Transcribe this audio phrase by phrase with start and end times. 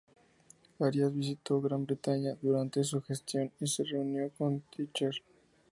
[0.79, 5.13] Arias visitó Gran Bretaña durante su gestión y se reunió con Thatcher.